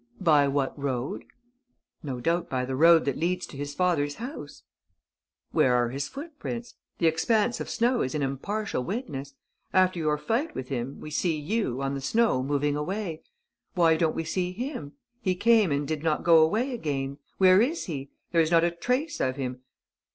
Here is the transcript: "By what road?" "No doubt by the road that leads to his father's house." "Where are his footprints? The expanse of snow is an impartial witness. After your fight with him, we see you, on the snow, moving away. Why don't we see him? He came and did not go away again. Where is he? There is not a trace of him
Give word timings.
"By 0.19 0.47
what 0.47 0.75
road?" 0.79 1.25
"No 2.01 2.19
doubt 2.19 2.49
by 2.49 2.65
the 2.65 2.75
road 2.75 3.05
that 3.05 3.19
leads 3.19 3.45
to 3.45 3.55
his 3.55 3.75
father's 3.75 4.15
house." 4.15 4.63
"Where 5.51 5.75
are 5.75 5.89
his 5.89 6.07
footprints? 6.07 6.73
The 6.97 7.05
expanse 7.05 7.59
of 7.59 7.69
snow 7.69 8.01
is 8.01 8.15
an 8.15 8.23
impartial 8.23 8.83
witness. 8.83 9.35
After 9.73 9.99
your 9.99 10.17
fight 10.17 10.55
with 10.55 10.69
him, 10.69 10.99
we 10.99 11.11
see 11.11 11.37
you, 11.39 11.83
on 11.83 11.93
the 11.93 12.01
snow, 12.01 12.41
moving 12.41 12.75
away. 12.75 13.21
Why 13.75 13.95
don't 13.95 14.15
we 14.15 14.23
see 14.23 14.53
him? 14.53 14.93
He 15.21 15.35
came 15.35 15.71
and 15.71 15.87
did 15.87 16.01
not 16.01 16.23
go 16.23 16.39
away 16.39 16.73
again. 16.73 17.19
Where 17.37 17.61
is 17.61 17.85
he? 17.85 18.09
There 18.31 18.41
is 18.41 18.49
not 18.49 18.63
a 18.63 18.71
trace 18.71 19.19
of 19.19 19.35
him 19.35 19.61